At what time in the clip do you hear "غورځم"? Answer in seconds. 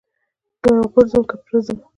0.91-1.23